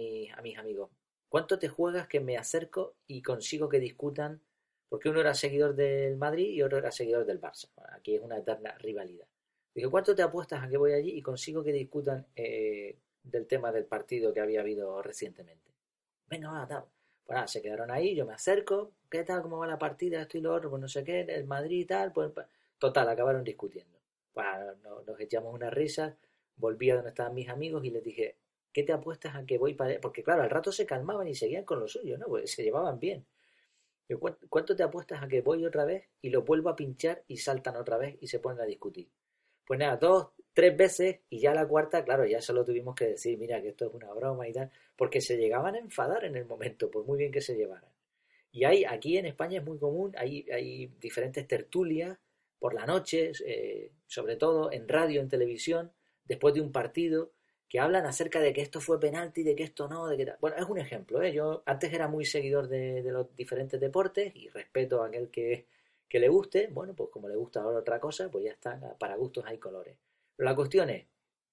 mis 0.42 0.58
amigos, 0.58 0.90
¿cuánto 1.32 1.58
te 1.58 1.68
juegas 1.68 2.08
que 2.08 2.20
me 2.20 2.36
acerco 2.36 2.94
y 3.06 3.22
consigo 3.22 3.70
que 3.70 3.80
discutan? 3.80 4.42
Porque 4.90 5.08
uno 5.08 5.20
era 5.20 5.32
seguidor 5.32 5.74
del 5.74 6.18
Madrid 6.18 6.50
y 6.50 6.60
otro 6.60 6.76
era 6.76 6.92
seguidor 6.92 7.24
del 7.24 7.40
Barça. 7.40 7.70
Aquí 7.96 8.14
es 8.14 8.20
una 8.20 8.36
eterna 8.36 8.76
rivalidad. 8.76 9.26
Dije, 9.74 9.88
¿cuánto 9.88 10.14
te 10.14 10.20
apuestas 10.20 10.62
a 10.62 10.68
que 10.68 10.76
voy 10.76 10.92
allí 10.92 11.12
y 11.12 11.22
consigo 11.22 11.64
que 11.64 11.72
discutan 11.72 12.26
eh, 12.36 12.98
del 13.22 13.46
tema 13.46 13.72
del 13.72 13.86
partido 13.86 14.34
que 14.34 14.40
había 14.40 14.60
habido 14.60 15.00
recientemente? 15.00 15.72
Venga, 16.26 16.50
va, 16.50 16.66
tal. 16.66 16.84
Pues 17.24 17.50
se 17.50 17.62
quedaron 17.62 17.90
ahí, 17.90 18.14
yo 18.14 18.26
me 18.26 18.34
acerco, 18.34 18.92
¿qué 19.10 19.24
tal? 19.24 19.40
¿Cómo 19.40 19.56
va 19.56 19.66
la 19.66 19.78
partida? 19.78 20.20
Esto 20.20 20.36
y 20.36 20.42
lo 20.42 20.52
otro, 20.52 20.68
pues 20.68 20.82
no 20.82 20.88
sé 20.88 21.02
qué, 21.02 21.20
el 21.20 21.46
Madrid 21.46 21.80
y 21.80 21.86
tal. 21.86 22.12
Pues, 22.12 22.30
pues 22.32 22.46
total, 22.76 23.08
acabaron 23.08 23.42
discutiendo. 23.42 23.98
Bueno, 24.34 24.74
nos, 25.06 25.18
echamos 25.18 25.54
una 25.54 25.70
risa, 25.70 26.14
volví 26.56 26.90
a 26.90 26.96
donde 26.96 27.08
estaban 27.08 27.32
mis 27.32 27.48
amigos 27.48 27.82
y 27.86 27.90
les 27.90 28.04
dije, 28.04 28.36
¿qué 28.72 28.82
te 28.82 28.92
apuestas 28.92 29.34
a 29.36 29.44
que 29.44 29.58
voy 29.58 29.74
para...? 29.74 30.00
Porque 30.00 30.22
claro, 30.22 30.42
al 30.42 30.50
rato 30.50 30.72
se 30.72 30.86
calmaban 30.86 31.28
y 31.28 31.34
seguían 31.34 31.64
con 31.64 31.80
lo 31.80 31.88
suyo, 31.88 32.18
¿no? 32.18 32.26
Pues 32.26 32.50
se 32.52 32.62
llevaban 32.62 32.98
bien. 32.98 33.26
¿Cuánto 34.48 34.76
te 34.76 34.82
apuestas 34.82 35.22
a 35.22 35.28
que 35.28 35.40
voy 35.40 35.64
otra 35.64 35.84
vez 35.84 36.04
y 36.20 36.30
lo 36.30 36.42
vuelvo 36.42 36.68
a 36.68 36.76
pinchar 36.76 37.24
y 37.28 37.38
saltan 37.38 37.76
otra 37.76 37.96
vez 37.96 38.16
y 38.20 38.26
se 38.26 38.40
ponen 38.40 38.60
a 38.60 38.64
discutir? 38.64 39.08
Pues 39.64 39.78
nada, 39.78 39.96
dos, 39.96 40.28
tres 40.52 40.76
veces 40.76 41.20
y 41.30 41.38
ya 41.38 41.54
la 41.54 41.66
cuarta, 41.66 42.04
claro, 42.04 42.26
ya 42.26 42.40
solo 42.42 42.64
tuvimos 42.64 42.94
que 42.94 43.06
decir, 43.06 43.38
mira, 43.38 43.62
que 43.62 43.68
esto 43.68 43.86
es 43.86 43.94
una 43.94 44.12
broma 44.12 44.48
y 44.48 44.52
tal, 44.52 44.70
porque 44.96 45.20
se 45.20 45.36
llegaban 45.36 45.76
a 45.76 45.78
enfadar 45.78 46.24
en 46.24 46.36
el 46.36 46.44
momento, 46.44 46.90
por 46.90 47.04
muy 47.04 47.18
bien 47.18 47.32
que 47.32 47.40
se 47.40 47.56
llevaran. 47.56 47.90
Y 48.50 48.64
hay, 48.64 48.84
aquí 48.84 49.16
en 49.16 49.26
España 49.26 49.60
es 49.60 49.64
muy 49.64 49.78
común, 49.78 50.12
hay, 50.18 50.46
hay 50.50 50.88
diferentes 51.00 51.46
tertulias 51.46 52.18
por 52.58 52.74
la 52.74 52.84
noche, 52.84 53.32
eh, 53.46 53.92
sobre 54.06 54.36
todo 54.36 54.70
en 54.70 54.88
radio, 54.88 55.20
en 55.20 55.28
televisión, 55.28 55.92
después 56.24 56.54
de 56.54 56.60
un 56.60 56.70
partido, 56.70 57.32
que 57.72 57.80
hablan 57.80 58.04
acerca 58.04 58.38
de 58.38 58.52
que 58.52 58.60
esto 58.60 58.82
fue 58.82 59.00
penalti, 59.00 59.42
de 59.42 59.56
que 59.56 59.62
esto 59.62 59.88
no, 59.88 60.06
de 60.06 60.18
que 60.18 60.34
Bueno, 60.40 60.56
es 60.58 60.66
un 60.66 60.76
ejemplo, 60.76 61.22
¿eh? 61.22 61.32
Yo 61.32 61.62
antes 61.64 61.90
era 61.90 62.06
muy 62.06 62.26
seguidor 62.26 62.68
de, 62.68 63.02
de 63.02 63.12
los 63.12 63.34
diferentes 63.34 63.80
deportes 63.80 64.36
y 64.36 64.50
respeto 64.50 65.02
a 65.02 65.06
aquel 65.06 65.30
que 65.30 65.66
que 66.12 66.20
le 66.20 66.28
guste, 66.28 66.68
bueno, 66.70 66.94
pues 66.94 67.08
como 67.08 67.26
le 67.26 67.36
gusta 67.36 67.62
ahora 67.62 67.78
otra 67.78 67.98
cosa, 67.98 68.30
pues 68.30 68.44
ya 68.44 68.50
está, 68.50 68.78
para 68.98 69.16
gustos 69.16 69.46
hay 69.46 69.56
colores. 69.56 69.96
Pero 70.36 70.46
la 70.46 70.54
cuestión 70.54 70.90
es, 70.90 71.06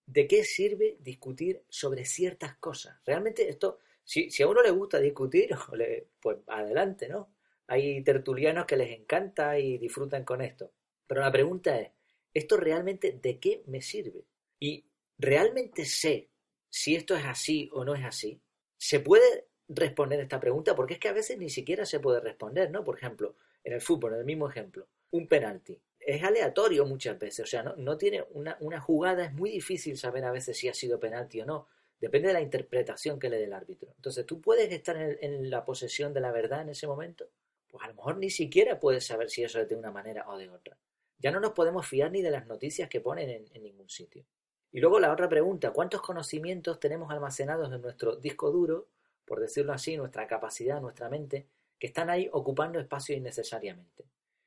¿de 0.06 0.28
qué 0.28 0.44
sirve 0.44 0.98
discutir 1.00 1.64
sobre 1.70 2.04
ciertas 2.04 2.58
cosas? 2.58 2.98
Realmente 3.06 3.48
esto, 3.48 3.80
si, 4.04 4.30
si 4.30 4.44
a 4.44 4.50
uno 4.50 4.62
le 4.62 4.72
gusta 4.72 5.00
discutir, 5.00 5.52
pues 6.20 6.40
adelante, 6.48 7.08
¿no? 7.08 7.30
Hay 7.68 8.04
tertulianos 8.04 8.66
que 8.66 8.76
les 8.76 8.92
encanta 8.92 9.58
y 9.58 9.78
disfrutan 9.78 10.26
con 10.26 10.42
esto. 10.42 10.74
Pero 11.08 11.22
la 11.22 11.32
pregunta 11.32 11.80
es, 11.80 11.92
¿esto 12.34 12.58
realmente 12.58 13.14
de 13.14 13.40
qué 13.40 13.64
me 13.66 13.82
sirve? 13.82 14.26
Y 14.60 14.84
realmente 15.20 15.86
sé 15.86 16.30
si 16.70 16.96
esto 16.96 17.16
es 17.16 17.26
así 17.26 17.70
o 17.74 17.84
no 17.84 17.94
es 17.94 18.04
así. 18.04 18.42
¿Se 18.78 19.02
puede 19.02 19.48
responder 19.68 20.20
esta 20.20 20.40
pregunta? 20.40 20.76
Porque 20.76 20.94
es 20.94 21.00
que 21.00 21.10
a 21.10 21.14
veces 21.14 21.38
ni 21.38 21.50
siquiera 21.50 21.86
se 21.86 22.00
puede 22.00 22.22
responder, 22.22 22.72
¿no? 22.72 22.84
Por 22.84 22.98
ejemplo, 22.98 23.36
en 23.64 23.74
el 23.74 23.82
fútbol, 23.82 24.14
en 24.14 24.20
el 24.20 24.26
mismo 24.26 24.50
ejemplo, 24.50 24.88
un 25.12 25.28
penalti. 25.28 25.80
Es 26.00 26.24
aleatorio 26.24 26.86
muchas 26.86 27.20
veces, 27.20 27.42
o 27.42 27.46
sea, 27.46 27.62
no, 27.62 27.98
tiene 27.98 28.26
una, 28.32 28.80
jugada, 28.80 29.26
es 29.26 29.34
muy 29.34 29.52
difícil 29.52 29.98
saber 29.98 30.24
a 30.24 30.32
veces 30.32 30.58
si 30.58 30.70
ha 30.70 30.74
sido 30.74 31.00
penalti 31.00 31.42
o 31.42 31.46
no. 31.46 31.68
Depende 32.00 32.30
de 32.30 32.36
la 32.36 32.42
interpretación 32.42 33.20
que 33.20 33.30
le 33.30 33.38
dé 33.38 33.44
el 33.44 33.54
árbitro. 33.54 33.92
Entonces, 33.98 34.26
¿tú 34.26 34.40
puedes 34.40 34.72
estar 34.72 34.96
en, 34.98 35.50
la 35.50 35.66
posesión 35.66 36.14
de 36.14 36.22
la 36.22 36.32
verdad 36.32 36.62
en 36.62 36.70
ese 36.70 36.88
momento? 36.88 37.30
pues 37.68 37.84
a 37.84 37.88
lo 37.88 37.94
mejor 37.94 38.18
ni 38.18 38.32
siquiera 38.32 38.80
puedes 38.80 39.06
saber 39.06 39.30
si 39.30 39.44
eso 39.44 39.62
es 39.62 39.70
de 39.70 39.76
una 39.76 39.92
manera 39.92 40.28
o 40.28 40.40
de 40.40 40.50
otra. 40.50 40.76
Ya 41.20 41.30
no 41.30 41.40
nos 41.40 41.52
podemos 41.52 41.86
fiar 41.86 42.10
ni 42.12 42.24
de 42.24 42.32
las 42.32 42.48
noticias 42.48 42.90
que 42.90 43.00
ponen 43.00 43.30
en, 43.30 43.46
en 43.54 43.62
ningún 43.62 43.90
sitio. 43.90 44.26
Y 44.72 44.80
luego 44.82 45.00
la 45.00 45.12
otra 45.12 45.28
pregunta, 45.28 45.72
¿cuántos 45.72 46.02
conocimientos 46.02 46.80
tenemos 46.80 47.12
almacenados 47.12 47.72
en 47.74 47.82
nuestro 47.82 48.16
disco 48.16 48.52
duro, 48.52 48.88
por 49.26 49.40
decirlo 49.40 49.74
así, 49.74 49.98
nuestra 49.98 50.28
capacidad, 50.28 50.80
nuestra 50.80 51.10
mente, 51.10 51.48
que 51.80 51.88
están 51.88 52.10
ahí 52.10 52.30
ocupando 52.32 52.80
espacio 52.80 53.16
innecesariamente? 53.16 54.06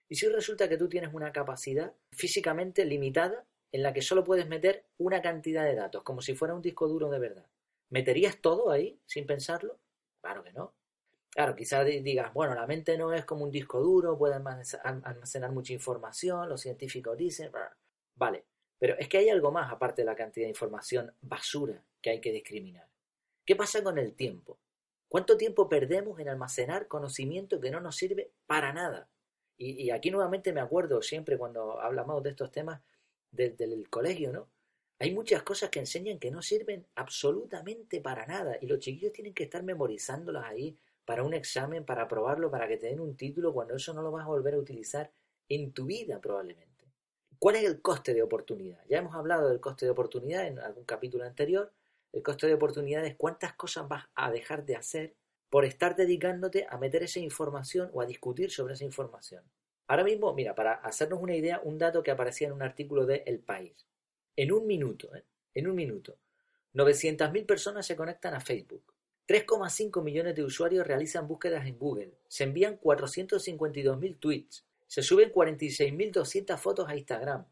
Y 0.08 0.16
si 0.16 0.28
resulta 0.28 0.68
que 0.68 0.76
tú 0.76 0.88
tienes 0.88 1.12
una 1.12 1.32
capacidad 1.32 1.92
físicamente 2.12 2.84
limitada 2.84 3.44
en 3.72 3.82
la 3.82 3.92
que 3.92 4.02
solo 4.02 4.22
puedes 4.22 4.46
meter 4.46 4.84
una 4.98 5.22
cantidad 5.22 5.64
de 5.64 5.74
datos, 5.74 6.02
como 6.02 6.20
si 6.20 6.34
fuera 6.34 6.54
un 6.54 6.62
disco 6.62 6.86
duro 6.86 7.10
de 7.10 7.18
verdad, 7.18 7.46
¿meterías 7.88 8.36
todo 8.38 8.70
ahí 8.70 9.00
sin 9.06 9.26
pensarlo? 9.26 9.78
Claro 10.20 10.44
que 10.44 10.52
no. 10.52 10.74
Claro, 11.30 11.56
quizás 11.56 11.86
digas, 11.86 12.32
bueno, 12.34 12.54
la 12.54 12.66
mente 12.66 12.98
no 12.98 13.12
es 13.14 13.24
como 13.24 13.44
un 13.44 13.50
disco 13.50 13.80
duro, 13.80 14.18
puede 14.18 14.34
almacenar 14.34 15.50
mucha 15.50 15.72
información, 15.72 16.46
los 16.46 16.60
científicos 16.60 17.16
dicen, 17.16 17.50
vale, 18.14 18.44
pero 18.82 18.98
es 18.98 19.08
que 19.08 19.18
hay 19.18 19.28
algo 19.28 19.52
más 19.52 19.70
aparte 19.70 20.02
de 20.02 20.06
la 20.06 20.16
cantidad 20.16 20.44
de 20.44 20.50
información 20.50 21.14
basura 21.20 21.84
que 22.00 22.10
hay 22.10 22.20
que 22.20 22.32
discriminar. 22.32 22.88
¿Qué 23.46 23.54
pasa 23.54 23.80
con 23.80 23.96
el 23.96 24.12
tiempo? 24.14 24.58
¿Cuánto 25.08 25.36
tiempo 25.36 25.68
perdemos 25.68 26.18
en 26.18 26.28
almacenar 26.28 26.88
conocimiento 26.88 27.60
que 27.60 27.70
no 27.70 27.80
nos 27.80 27.94
sirve 27.94 28.32
para 28.44 28.72
nada? 28.72 29.08
Y, 29.56 29.90
aquí 29.90 30.10
nuevamente 30.10 30.52
me 30.52 30.60
acuerdo 30.60 31.00
siempre 31.00 31.38
cuando 31.38 31.80
hablamos 31.80 32.24
de 32.24 32.30
estos 32.30 32.50
temas 32.50 32.82
del 33.30 33.88
colegio, 33.88 34.32
¿no? 34.32 34.48
Hay 34.98 35.14
muchas 35.14 35.44
cosas 35.44 35.70
que 35.70 35.78
enseñan 35.78 36.18
que 36.18 36.32
no 36.32 36.42
sirven 36.42 36.84
absolutamente 36.96 38.00
para 38.00 38.26
nada 38.26 38.58
y 38.60 38.66
los 38.66 38.80
chiquillos 38.80 39.12
tienen 39.12 39.32
que 39.32 39.44
estar 39.44 39.62
memorizándolas 39.62 40.44
ahí 40.46 40.76
para 41.04 41.22
un 41.22 41.34
examen, 41.34 41.84
para 41.84 42.08
probarlo, 42.08 42.50
para 42.50 42.66
que 42.66 42.78
te 42.78 42.88
den 42.88 42.98
un 42.98 43.16
título, 43.16 43.54
cuando 43.54 43.76
eso 43.76 43.94
no 43.94 44.02
lo 44.02 44.10
vas 44.10 44.24
a 44.24 44.30
volver 44.30 44.54
a 44.54 44.58
utilizar 44.58 45.12
en 45.48 45.70
tu 45.70 45.86
vida 45.86 46.20
probablemente. 46.20 46.71
¿Cuál 47.42 47.56
es 47.56 47.64
el 47.64 47.82
coste 47.82 48.14
de 48.14 48.22
oportunidad? 48.22 48.78
Ya 48.88 48.98
hemos 48.98 49.16
hablado 49.16 49.48
del 49.48 49.58
coste 49.58 49.84
de 49.84 49.90
oportunidad 49.90 50.46
en 50.46 50.60
algún 50.60 50.84
capítulo 50.84 51.24
anterior. 51.24 51.72
El 52.12 52.22
coste 52.22 52.46
de 52.46 52.54
oportunidad 52.54 53.04
es 53.04 53.16
cuántas 53.16 53.54
cosas 53.54 53.88
vas 53.88 54.04
a 54.14 54.30
dejar 54.30 54.64
de 54.64 54.76
hacer 54.76 55.16
por 55.50 55.64
estar 55.64 55.96
dedicándote 55.96 56.68
a 56.70 56.78
meter 56.78 57.02
esa 57.02 57.18
información 57.18 57.90
o 57.94 58.00
a 58.00 58.06
discutir 58.06 58.52
sobre 58.52 58.74
esa 58.74 58.84
información. 58.84 59.42
Ahora 59.88 60.04
mismo, 60.04 60.32
mira, 60.34 60.54
para 60.54 60.74
hacernos 60.74 61.20
una 61.20 61.34
idea, 61.34 61.60
un 61.64 61.78
dato 61.78 62.00
que 62.04 62.12
aparecía 62.12 62.46
en 62.46 62.52
un 62.52 62.62
artículo 62.62 63.06
de 63.06 63.24
El 63.26 63.40
País. 63.40 63.88
En 64.36 64.52
un 64.52 64.64
minuto, 64.64 65.12
¿eh? 65.16 65.24
en 65.54 65.66
un 65.66 65.74
minuto, 65.74 66.18
900.000 66.74 67.44
personas 67.44 67.84
se 67.84 67.96
conectan 67.96 68.34
a 68.34 68.40
Facebook. 68.40 68.84
3,5 69.26 70.00
millones 70.00 70.36
de 70.36 70.44
usuarios 70.44 70.86
realizan 70.86 71.26
búsquedas 71.26 71.66
en 71.66 71.76
Google, 71.76 72.14
se 72.28 72.44
envían 72.44 72.78
452.000 72.78 74.20
tweets, 74.20 74.64
se 74.92 75.00
suben 75.00 75.32
46.200 75.32 76.58
fotos 76.58 76.86
a 76.86 76.94
Instagram, 76.94 77.46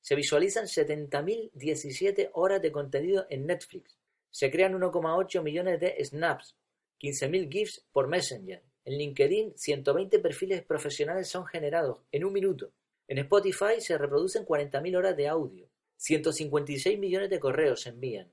se 0.00 0.16
visualizan 0.16 0.64
70.017 0.64 2.30
horas 2.32 2.60
de 2.60 2.72
contenido 2.72 3.24
en 3.30 3.46
Netflix, 3.46 3.96
se 4.32 4.50
crean 4.50 4.74
1,8 4.74 5.44
millones 5.44 5.78
de 5.78 6.04
snaps, 6.04 6.56
15.000 6.98 7.48
GIFs 7.48 7.86
por 7.92 8.08
Messenger. 8.08 8.64
En 8.84 8.98
LinkedIn, 8.98 9.56
120 9.56 10.18
perfiles 10.18 10.64
profesionales 10.64 11.28
son 11.28 11.46
generados 11.46 12.00
en 12.10 12.24
un 12.24 12.32
minuto. 12.32 12.72
En 13.06 13.18
Spotify 13.18 13.80
se 13.80 13.96
reproducen 13.96 14.44
40.000 14.44 14.96
horas 14.96 15.16
de 15.16 15.28
audio. 15.28 15.68
156 15.98 16.98
millones 16.98 17.30
de 17.30 17.38
correos 17.38 17.82
se 17.82 17.90
envían. 17.90 18.28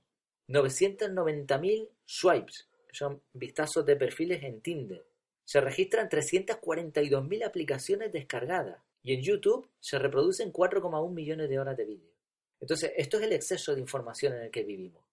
990.000 0.47 1.87
swipes 2.03 2.67
son 2.91 3.21
vistazos 3.31 3.85
de 3.85 3.95
perfiles 3.95 4.41
en 4.41 4.59
Tinder. 4.61 5.05
Se 5.49 5.61
registran 5.61 6.07
342.000 6.09 7.43
aplicaciones 7.43 8.11
descargadas 8.11 8.83
y 9.01 9.15
en 9.15 9.23
YouTube 9.23 9.67
se 9.79 9.97
reproducen 9.97 10.53
4,1 10.53 11.11
millones 11.11 11.49
de 11.49 11.57
horas 11.57 11.75
de 11.75 11.85
vídeo. 11.85 12.13
Entonces, 12.59 12.93
esto 12.95 13.17
es 13.17 13.23
el 13.23 13.33
exceso 13.33 13.73
de 13.73 13.81
información 13.81 14.33
en 14.33 14.43
el 14.43 14.51
que 14.51 14.61
vivimos. 14.61 15.03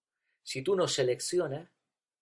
Si 0.43 0.61
tú 0.61 0.75
no 0.75 0.87
seleccionas, 0.87 1.67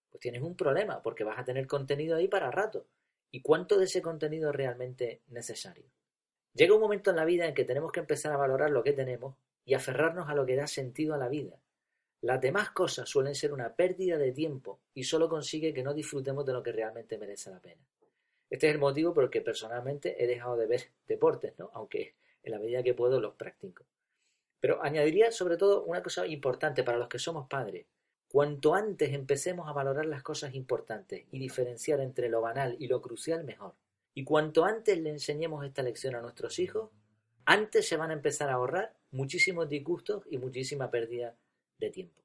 pues 0.10 0.22
tienes 0.22 0.44
un 0.44 0.56
problema 0.56 1.04
porque 1.04 1.26
vas 1.26 1.38
a 1.38 1.44
tener 1.44 1.68
contenido 1.68 2.16
ahí 2.16 2.30
para 2.30 2.50
rato. 2.52 2.88
¿Y 3.32 3.42
cuánto 3.42 3.78
de 3.78 3.84
ese 3.84 4.02
contenido 4.02 4.50
es 4.50 4.56
realmente 4.56 5.24
necesario? 5.28 5.92
Llega 6.54 6.74
un 6.74 6.80
momento 6.80 7.10
en 7.10 7.18
la 7.18 7.26
vida 7.26 7.46
en 7.46 7.54
que 7.54 7.66
tenemos 7.66 7.92
que 7.92 8.00
empezar 8.00 8.32
a 8.32 8.38
valorar 8.38 8.72
lo 8.72 8.82
que 8.82 8.94
tenemos 8.94 9.36
y 9.66 9.74
aferrarnos 9.74 10.30
a 10.30 10.36
lo 10.36 10.46
que 10.46 10.56
da 10.56 10.68
sentido 10.68 11.16
a 11.16 11.18
la 11.18 11.28
vida 11.28 11.60
las 12.26 12.42
demás 12.42 12.72
cosas 12.72 13.08
suelen 13.08 13.36
ser 13.36 13.54
una 13.54 13.76
pérdida 13.76 14.18
de 14.18 14.32
tiempo 14.32 14.80
y 14.96 15.04
solo 15.04 15.30
consigue 15.30 15.72
que 15.72 15.84
no 15.84 15.94
disfrutemos 15.94 16.44
de 16.44 16.54
lo 16.54 16.64
que 16.64 16.72
realmente 16.72 17.20
merece 17.20 17.52
la 17.52 17.60
pena. 17.60 17.86
Este 18.50 18.68
es 18.68 18.74
el 18.74 18.80
motivo 18.80 19.14
por 19.14 19.26
el 19.26 19.30
que 19.30 19.42
personalmente 19.42 20.24
he 20.24 20.28
dejado 20.28 20.58
de 20.58 20.68
ver 20.68 20.92
deportes, 21.08 21.58
¿no? 21.58 21.72
aunque 21.74 22.16
en 22.44 22.52
la 22.52 22.60
medida 22.60 22.84
que 22.84 22.94
puedo 22.94 23.20
los 23.20 23.36
practico. 23.36 23.86
Pero 24.60 24.82
añadiría 24.84 25.32
sobre 25.32 25.58
todo 25.58 25.84
una 25.84 26.04
cosa 26.04 26.26
importante 26.28 26.84
para 26.84 26.98
los 26.98 27.10
que 27.10 27.20
somos 27.20 27.48
padres. 27.48 27.86
Cuanto 28.28 28.74
antes 28.74 29.14
empecemos 29.14 29.68
a 29.68 29.74
valorar 29.74 30.06
las 30.06 30.24
cosas 30.24 30.56
importantes 30.56 31.26
y 31.32 31.40
diferenciar 31.40 32.00
entre 32.00 32.30
lo 32.30 32.42
banal 32.42 32.76
y 32.80 32.88
lo 32.88 33.02
crucial, 33.02 33.44
mejor. 33.44 33.76
Y 34.14 34.24
cuanto 34.24 34.66
antes 34.66 34.98
le 35.00 35.10
enseñemos 35.10 35.66
esta 35.66 35.84
lección 35.84 36.16
a 36.16 36.22
nuestros 36.22 36.60
hijos, 36.60 36.90
antes 37.46 37.88
se 37.88 37.98
van 37.98 38.12
a 38.12 38.14
empezar 38.14 38.50
a 38.50 38.54
ahorrar 38.54 38.96
muchísimos 39.12 39.70
disgustos 39.70 40.24
y 40.30 40.38
muchísima 40.38 40.90
pérdida 40.90 41.36
de 41.78 41.90
tiempo. 41.92 42.22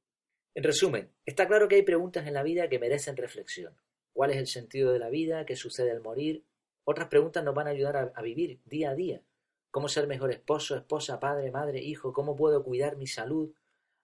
En 0.55 0.65
resumen, 0.65 1.11
está 1.25 1.47
claro 1.47 1.69
que 1.69 1.77
hay 1.77 1.83
preguntas 1.83 2.27
en 2.27 2.35
la 2.35 2.43
vida 2.43 2.69
que 2.69 2.79
merecen 2.79 3.17
reflexión. 3.17 3.75
¿Cuál 4.13 4.31
es 4.31 4.37
el 4.37 4.47
sentido 4.47 4.93
de 4.93 4.99
la 4.99 5.09
vida? 5.09 5.47
¿Qué 5.47 5.57
sucede 5.57 5.91
al 5.91 6.01
morir? 6.01 6.45
Otras 6.85 7.09
preguntas 7.09 7.45
nos 7.45 7.55
van 7.55 7.67
a 7.67 7.71
ayudar 7.71 8.13
a, 8.15 8.23
vivir 8.23 8.61
día 8.65 8.91
a 8.91 8.95
día. 8.95 9.23
¿Cómo 9.71 9.89
ser 9.89 10.07
mejor 10.07 10.31
esposo, 10.31 10.77
esposa, 10.77 11.21
padre, 11.21 11.51
madre, 11.51 11.81
hijo? 11.81 12.13
¿Cómo 12.13 12.37
puedo 12.37 12.63
cuidar 12.65 12.97
mi 12.97 13.07
salud? 13.07 13.53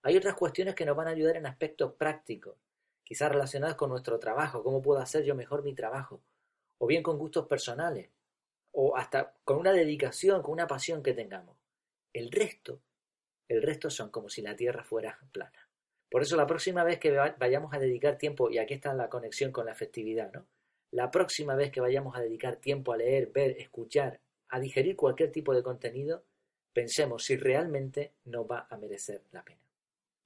Hay 0.02 0.16
otras 0.16 0.34
cuestiones 0.34 0.74
que 0.74 0.86
nos 0.86 0.96
van 0.96 1.08
a 1.08 1.10
ayudar 1.10 1.36
en 1.36 1.46
aspectos 1.46 1.94
prácticos, 1.94 2.56
quizás 3.02 3.30
relacionadas 3.30 3.74
con 3.74 3.90
nuestro 3.90 4.18
trabajo, 4.20 4.62
cómo 4.62 4.80
puedo 4.80 5.00
hacer 5.00 5.24
yo 5.24 5.34
mejor 5.34 5.64
mi 5.64 5.74
trabajo, 5.74 6.22
o 6.78 6.86
bien 6.86 7.02
con 7.02 7.18
gustos 7.18 7.46
personales, 7.46 8.10
o 8.70 8.96
hasta 8.96 9.34
con 9.44 9.58
una 9.58 9.72
dedicación, 9.72 10.42
con 10.42 10.52
una 10.52 10.68
pasión 10.68 11.02
que 11.02 11.14
tengamos. 11.14 11.56
El 12.12 12.30
resto 12.30 12.80
el 13.48 13.62
resto 13.62 13.90
son 13.90 14.10
como 14.10 14.28
si 14.28 14.42
la 14.42 14.56
Tierra 14.56 14.82
fuera 14.82 15.18
plana. 15.32 15.65
Por 16.10 16.22
eso 16.22 16.36
la 16.36 16.46
próxima 16.46 16.84
vez 16.84 16.98
que 16.98 17.10
vayamos 17.38 17.74
a 17.74 17.78
dedicar 17.78 18.16
tiempo, 18.16 18.50
y 18.50 18.58
aquí 18.58 18.74
está 18.74 18.94
la 18.94 19.08
conexión 19.08 19.52
con 19.52 19.66
la 19.66 19.74
festividad, 19.74 20.32
¿no? 20.32 20.46
La 20.92 21.10
próxima 21.10 21.56
vez 21.56 21.70
que 21.72 21.80
vayamos 21.80 22.16
a 22.16 22.20
dedicar 22.20 22.56
tiempo 22.56 22.92
a 22.92 22.96
leer, 22.96 23.32
ver, 23.32 23.56
escuchar, 23.58 24.20
a 24.48 24.60
digerir 24.60 24.96
cualquier 24.96 25.32
tipo 25.32 25.52
de 25.54 25.62
contenido, 25.62 26.22
pensemos 26.72 27.24
si 27.24 27.36
realmente 27.36 28.12
nos 28.24 28.46
va 28.46 28.66
a 28.70 28.76
merecer 28.76 29.22
la 29.32 29.42
pena. 29.42 29.60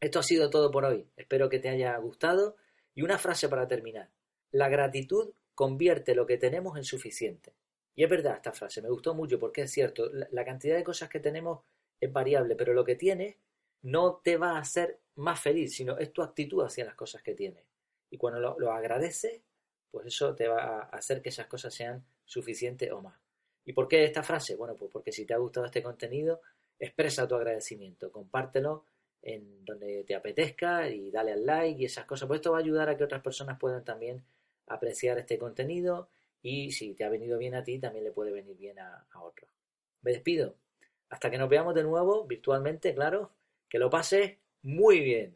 Esto 0.00 0.18
ha 0.18 0.22
sido 0.22 0.50
todo 0.50 0.70
por 0.70 0.84
hoy. 0.84 1.06
Espero 1.16 1.48
que 1.48 1.58
te 1.58 1.68
haya 1.68 1.96
gustado. 1.98 2.56
Y 2.94 3.02
una 3.02 3.18
frase 3.18 3.48
para 3.48 3.68
terminar. 3.68 4.10
La 4.50 4.68
gratitud 4.68 5.32
convierte 5.54 6.14
lo 6.14 6.26
que 6.26 6.38
tenemos 6.38 6.76
en 6.76 6.84
suficiente. 6.84 7.52
Y 7.94 8.04
es 8.04 8.10
verdad 8.10 8.36
esta 8.36 8.52
frase, 8.52 8.80
me 8.80 8.88
gustó 8.88 9.14
mucho 9.14 9.38
porque 9.38 9.62
es 9.62 9.72
cierto, 9.72 10.10
la 10.10 10.44
cantidad 10.44 10.76
de 10.76 10.84
cosas 10.84 11.08
que 11.08 11.20
tenemos 11.20 11.60
es 12.00 12.10
variable, 12.10 12.56
pero 12.56 12.72
lo 12.72 12.84
que 12.84 12.96
tienes 12.96 13.36
no 13.82 14.20
te 14.24 14.38
va 14.38 14.52
a 14.52 14.60
hacer 14.60 14.99
más 15.16 15.40
feliz, 15.40 15.74
sino 15.74 15.98
es 15.98 16.12
tu 16.12 16.22
actitud 16.22 16.64
hacia 16.64 16.84
las 16.84 16.94
cosas 16.94 17.22
que 17.22 17.34
tienes. 17.34 17.64
Y 18.10 18.16
cuando 18.16 18.40
lo, 18.40 18.58
lo 18.58 18.72
agradeces, 18.72 19.42
pues 19.90 20.06
eso 20.06 20.34
te 20.34 20.48
va 20.48 20.62
a 20.62 20.80
hacer 20.90 21.22
que 21.22 21.30
esas 21.30 21.46
cosas 21.46 21.74
sean 21.74 22.04
suficientes 22.24 22.90
o 22.92 23.00
más. 23.02 23.18
¿Y 23.64 23.72
por 23.72 23.88
qué 23.88 24.04
esta 24.04 24.22
frase? 24.22 24.56
Bueno, 24.56 24.74
pues 24.76 24.90
porque 24.90 25.12
si 25.12 25.24
te 25.26 25.34
ha 25.34 25.38
gustado 25.38 25.66
este 25.66 25.82
contenido, 25.82 26.40
expresa 26.78 27.28
tu 27.28 27.34
agradecimiento, 27.34 28.10
compártelo 28.10 28.84
en 29.22 29.64
donde 29.64 30.04
te 30.04 30.14
apetezca 30.14 30.88
y 30.88 31.10
dale 31.10 31.32
al 31.32 31.44
like 31.44 31.82
y 31.82 31.84
esas 31.84 32.06
cosas. 32.06 32.26
Pues 32.26 32.38
esto 32.38 32.52
va 32.52 32.58
a 32.58 32.60
ayudar 32.60 32.88
a 32.88 32.96
que 32.96 33.04
otras 33.04 33.22
personas 33.22 33.58
puedan 33.58 33.84
también 33.84 34.24
apreciar 34.66 35.18
este 35.18 35.38
contenido 35.38 36.08
y 36.42 36.72
si 36.72 36.94
te 36.94 37.04
ha 37.04 37.10
venido 37.10 37.36
bien 37.36 37.54
a 37.54 37.62
ti, 37.62 37.78
también 37.78 38.04
le 38.04 38.12
puede 38.12 38.32
venir 38.32 38.56
bien 38.56 38.78
a, 38.78 39.06
a 39.10 39.22
otros. 39.22 39.50
Me 40.02 40.12
despido. 40.12 40.56
Hasta 41.10 41.30
que 41.30 41.38
nos 41.38 41.50
veamos 41.50 41.74
de 41.74 41.82
nuevo 41.82 42.24
virtualmente, 42.24 42.94
claro, 42.94 43.32
que 43.68 43.78
lo 43.78 43.90
pase 43.90 44.38
muy 44.62 45.00
bien. 45.00 45.34